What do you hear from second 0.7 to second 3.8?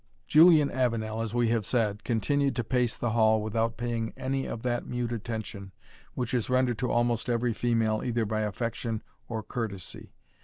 Avenel, as we have said, continued to pace the hall without